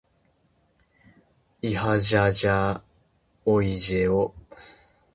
[1.61, 2.81] いはじゃじゃ
[3.45, 4.33] おいじぇお。